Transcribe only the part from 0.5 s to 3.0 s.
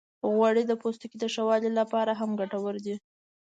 د پوستکي د ښه والي لپاره هم ګټورې دي.